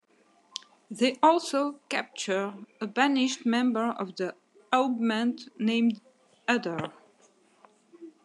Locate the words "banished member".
2.87-3.89